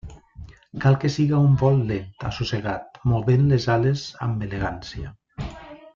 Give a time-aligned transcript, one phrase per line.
[0.85, 5.17] Cal que siga un vol lent, assossegat, movent les ales amb elegància.